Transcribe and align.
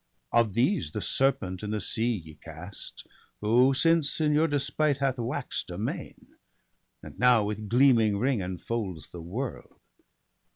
Of 0.31 0.53
these 0.55 0.89
the 0.89 0.99
serpent 0.99 1.61
in 1.61 1.69
the 1.69 1.79
sea 1.79 2.13
ye 2.15 2.33
cast. 2.43 3.05
Who 3.39 3.75
since 3.75 4.19
in 4.19 4.33
your 4.33 4.47
despite 4.47 4.97
hath 4.97 5.19
wax'd 5.19 5.69
amain, 5.69 6.37
And 7.03 7.19
now 7.19 7.43
with 7.43 7.69
gleaming 7.69 8.17
ring 8.17 8.41
enfolds 8.41 9.09
the 9.09 9.21
world. 9.21 9.79